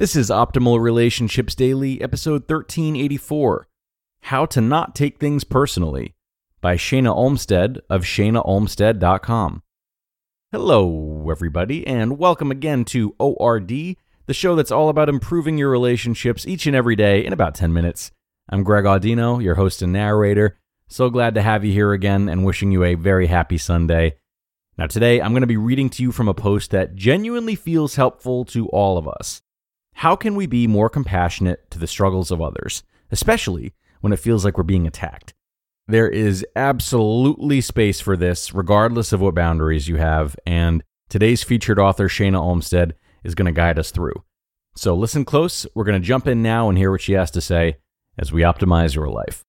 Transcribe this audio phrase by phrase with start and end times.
[0.00, 3.68] This is Optimal Relationships Daily, episode 1384
[4.22, 6.14] How to Not Take Things Personally
[6.62, 9.62] by Shana Olmstead of shanaolmstead.com.
[10.52, 16.46] Hello, everybody, and welcome again to ORD, the show that's all about improving your relationships
[16.46, 18.10] each and every day in about 10 minutes.
[18.48, 20.58] I'm Greg Audino, your host and narrator.
[20.88, 24.16] So glad to have you here again and wishing you a very happy Sunday.
[24.78, 27.96] Now, today I'm going to be reading to you from a post that genuinely feels
[27.96, 29.42] helpful to all of us.
[29.94, 34.44] How can we be more compassionate to the struggles of others, especially when it feels
[34.44, 35.34] like we're being attacked?
[35.86, 41.78] There is absolutely space for this, regardless of what boundaries you have, and today's featured
[41.78, 44.22] author, Shana Olmstead, is going to guide us through.
[44.76, 45.66] So listen close.
[45.74, 47.78] We're going to jump in now and hear what she has to say
[48.16, 49.44] as we optimize your life.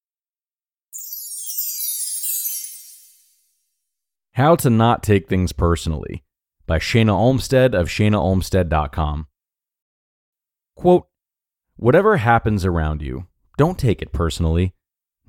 [4.34, 6.24] How to Not Take Things Personally
[6.66, 9.28] by Shana Olmstead of shanaolmstead.com.
[10.82, 11.06] Quote,
[11.76, 14.74] Whatever happens around you, don't take it personally.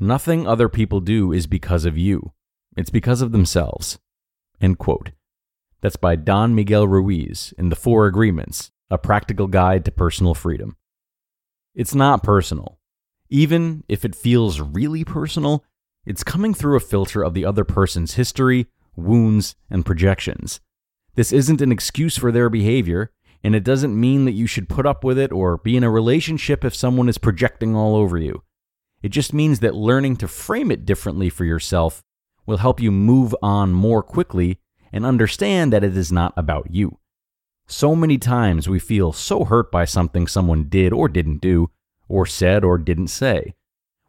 [0.01, 2.33] Nothing other people do is because of you.
[2.75, 3.99] It's because of themselves.
[4.63, 5.11] End quote.
[5.83, 10.79] That's by Don Miguel Ruiz in The Four Agreements, a practical guide to personal freedom.
[11.75, 12.79] It's not personal.
[13.29, 15.67] Even if it feels really personal,
[16.07, 20.61] it's coming through a filter of the other person's history, wounds, and projections.
[21.15, 23.11] This isn't an excuse for their behavior,
[23.45, 25.91] and it doesn't mean that you should put up with it or be in a
[25.91, 28.43] relationship if someone is projecting all over you.
[29.03, 32.03] It just means that learning to frame it differently for yourself
[32.47, 34.59] will help you move on more quickly
[34.93, 36.99] and understand that it is not about you.
[37.67, 41.71] So many times we feel so hurt by something someone did or didn't do,
[42.09, 43.55] or said or didn't say.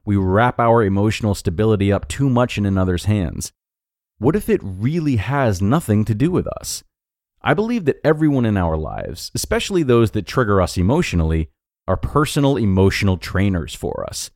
[0.06, 3.54] We wrap our emotional stability up too much in another's hands.
[4.18, 6.84] What if it really has nothing to do with us?
[7.44, 11.50] I believe that everyone in our lives, especially those that trigger us emotionally,
[11.88, 14.32] are personal emotional trainers for us.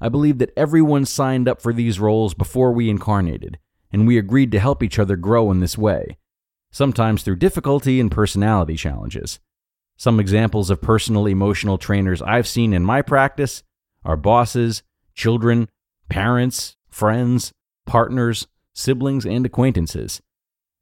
[0.00, 3.58] I believe that everyone signed up for these roles before we incarnated,
[3.92, 6.18] and we agreed to help each other grow in this way,
[6.72, 9.38] sometimes through difficulty and personality challenges.
[9.96, 13.62] Some examples of personal emotional trainers I've seen in my practice
[14.04, 14.82] are bosses,
[15.14, 15.68] children,
[16.08, 17.52] parents, friends,
[17.86, 20.20] partners, siblings, and acquaintances.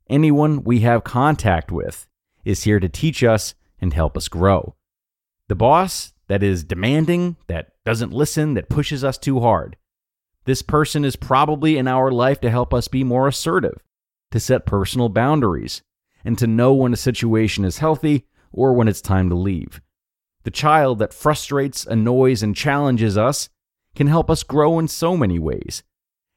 [0.08, 2.06] Anyone we have contact with
[2.44, 4.76] is here to teach us and help us grow.
[5.48, 9.76] The boss that is demanding, that doesn't listen, that pushes us too hard.
[10.44, 13.82] This person is probably in our life to help us be more assertive,
[14.30, 15.82] to set personal boundaries,
[16.24, 19.80] and to know when a situation is healthy or when it's time to leave.
[20.44, 23.48] The child that frustrates, annoys, and challenges us
[23.96, 25.82] can help us grow in so many ways.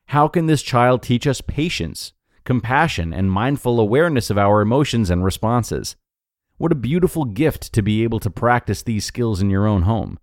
[0.07, 2.13] How can this child teach us patience,
[2.49, 5.95] compassion, and mindful awareness of our emotions and responses.
[6.57, 10.17] What a beautiful gift to be able to practice these skills in your own home.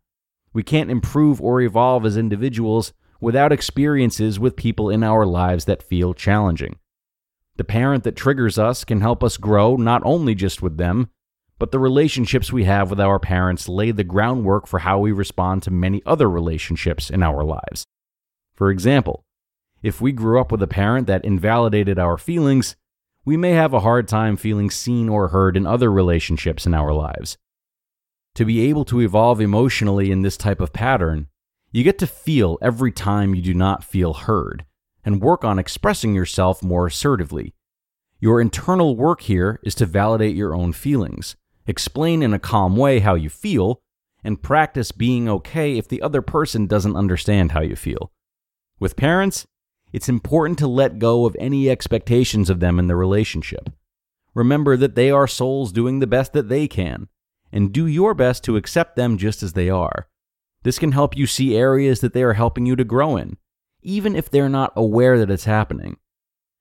[0.53, 5.84] We can't improve or evolve as individuals without experiences with people in our lives that
[5.84, 6.81] feel challenging.
[7.59, 11.10] The parent that triggers us can help us grow not only just with them,
[11.60, 15.62] but the relationships we have with our parents lay the groundwork for how we respond
[15.62, 17.86] to many other relationships in our lives.
[18.56, 19.26] For example,
[19.86, 22.74] if we grew up with a parent that invalidated our feelings,
[23.24, 26.92] we may have a hard time feeling seen or heard in other relationships in our
[26.92, 27.38] lives.
[28.34, 31.28] To be able to evolve emotionally in this type of pattern,
[31.71, 34.65] you get to feel every time you do not feel heard
[35.04, 37.54] and work on expressing yourself more assertively.
[38.18, 42.98] Your internal work here is to validate your own feelings, explain in a calm way
[42.98, 43.80] how you feel,
[44.24, 48.10] and practice being okay if the other person doesn't understand how you feel.
[48.80, 49.47] With parents,
[49.97, 53.71] it's important to let go of any expectations of them in the relationship.
[54.34, 57.09] Remember that they are souls doing the best that they can,
[57.51, 60.07] and do your best to accept them just as they are.
[60.65, 63.39] This can help you see areas that they are helping you to grow in,
[63.81, 65.97] even if they're not aware that it's happening.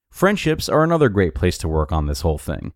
[0.10, 2.72] Friendships are another great place to work on this whole thing,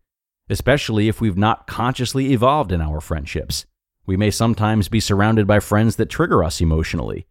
[0.49, 3.65] especially if we've not consciously evolved in our friendships.
[4.05, 7.27] We may sometimes be surrounded by friends that trigger us emotionally.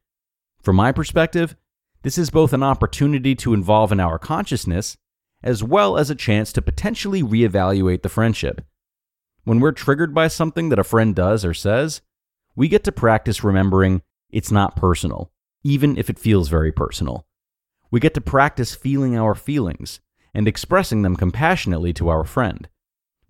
[0.63, 1.57] From my perspective,
[2.03, 4.97] this is both an opportunity to involve in our consciousness,
[5.43, 8.61] as well as a chance to potentially reevaluate the friendship.
[9.45, 12.03] When we're triggered by something that a friend does or says,
[12.55, 15.33] we get to practice remembering it's not personal,
[15.65, 17.27] even if it feels very personal.
[17.91, 20.01] We get to practice feeling our feelings
[20.35, 22.69] and expressing them compassionately to our friend.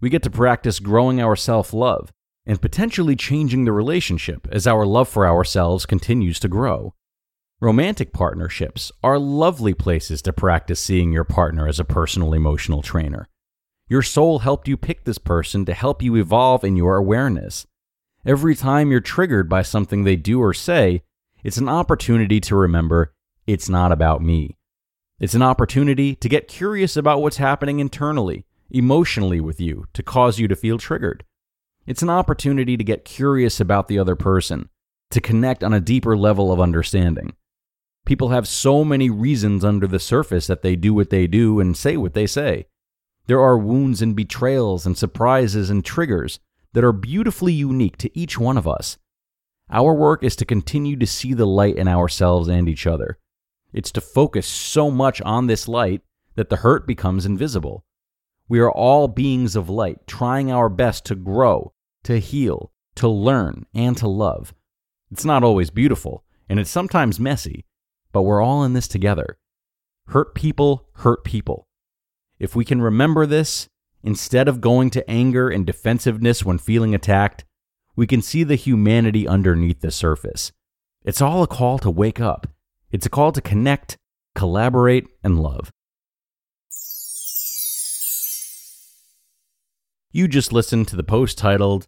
[0.00, 2.12] We get to practice growing our self love
[2.46, 6.94] and potentially changing the relationship as our love for ourselves continues to grow.
[7.60, 13.26] Romantic partnerships are lovely places to practice seeing your partner as a personal emotional trainer.
[13.88, 17.66] Your soul helped you pick this person to help you evolve in your awareness.
[18.24, 21.02] Every time you're triggered by something they do or say,
[21.42, 23.12] it's an opportunity to remember
[23.44, 24.56] it's not about me.
[25.18, 30.38] It's an opportunity to get curious about what's happening internally, emotionally with you to cause
[30.38, 31.24] you to feel triggered.
[31.88, 34.68] It's an opportunity to get curious about the other person,
[35.10, 37.34] to connect on a deeper level of understanding.
[38.08, 41.76] People have so many reasons under the surface that they do what they do and
[41.76, 42.64] say what they say.
[43.26, 46.40] There are wounds and betrayals and surprises and triggers
[46.72, 48.96] that are beautifully unique to each one of us.
[49.68, 53.18] Our work is to continue to see the light in ourselves and each other.
[53.74, 56.00] It's to focus so much on this light
[56.34, 57.84] that the hurt becomes invisible.
[58.48, 61.74] We are all beings of light, trying our best to grow,
[62.04, 64.54] to heal, to learn, and to love.
[65.10, 67.66] It's not always beautiful, and it's sometimes messy,
[68.12, 69.38] but we're all in this together.
[70.08, 71.68] Hurt people hurt people.
[72.38, 73.68] If we can remember this,
[74.02, 77.44] instead of going to anger and defensiveness when feeling attacked,
[77.96, 80.52] we can see the humanity underneath the surface.
[81.04, 82.46] It's all a call to wake up.
[82.90, 83.98] It's a call to connect,
[84.34, 85.70] collaborate, and love.
[90.10, 91.86] You just listened to the post titled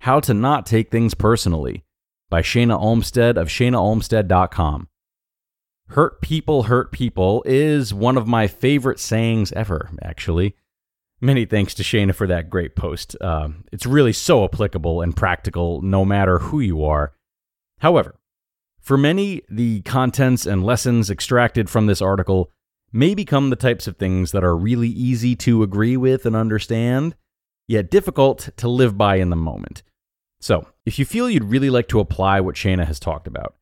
[0.00, 1.84] How to Not Take Things Personally
[2.28, 4.88] by Shana Olmstead of shanaolmstead.com.
[5.90, 10.54] Hurt people hurt people is one of my favorite sayings ever, actually.
[11.20, 13.16] Many thanks to Shana for that great post.
[13.20, 17.12] Uh, it's really so applicable and practical no matter who you are.
[17.80, 18.14] However,
[18.80, 22.52] for many, the contents and lessons extracted from this article
[22.92, 27.16] may become the types of things that are really easy to agree with and understand,
[27.66, 29.82] yet difficult to live by in the moment.
[30.40, 33.56] So, if you feel you'd really like to apply what Shana has talked about,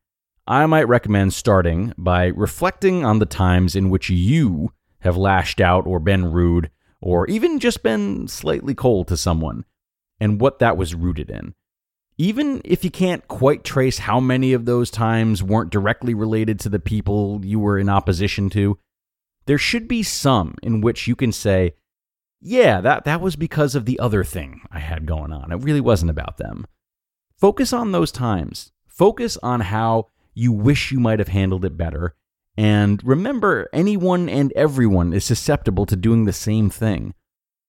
[0.49, 5.85] I might recommend starting by reflecting on the times in which you have lashed out
[5.85, 9.63] or been rude or even just been slightly cold to someone
[10.19, 11.53] and what that was rooted in.
[12.17, 16.69] Even if you can't quite trace how many of those times weren't directly related to
[16.69, 18.79] the people you were in opposition to,
[19.45, 21.75] there should be some in which you can say,
[22.41, 25.51] yeah, that, that was because of the other thing I had going on.
[25.51, 26.65] It really wasn't about them.
[27.37, 28.71] Focus on those times.
[28.87, 30.07] Focus on how
[30.39, 32.15] you wish you might have handled it better.
[32.55, 37.13] And remember, anyone and everyone is susceptible to doing the same thing.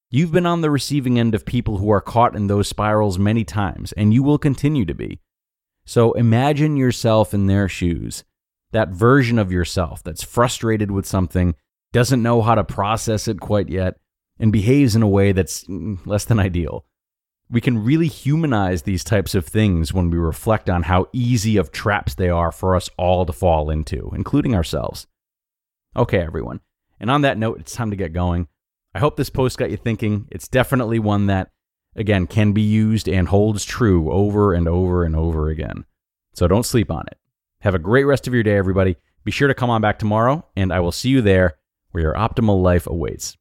[0.08, 3.44] You've been on the receiving end of people who are caught in those spirals many
[3.44, 5.20] times, and you will continue to be.
[5.84, 8.22] So imagine yourself in their shoes,
[8.70, 11.56] that version of yourself that's frustrated with something,
[11.92, 13.96] doesn't know how to process it quite yet,
[14.38, 16.84] and behaves in a way that's mm, less than ideal.
[17.50, 21.72] We can really humanize these types of things when we reflect on how easy of
[21.72, 25.08] traps they are for us all to fall into, including ourselves.
[25.96, 26.60] Okay, everyone.
[27.00, 28.46] And on that note, it's time to get going.
[28.94, 30.28] I hope this post got you thinking.
[30.30, 31.50] It's definitely one that,
[31.96, 35.86] again, can be used and holds true over and over and over again.
[36.34, 37.18] So don't sleep on it.
[37.62, 38.96] Have a great rest of your day, everybody.
[39.24, 41.58] Be sure to come on back tomorrow, and I will see you there
[41.90, 43.36] where your optimal life awaits.